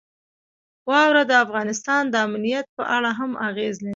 [0.89, 3.89] واوره د افغانستان د امنیت په اړه هم اغېز لري.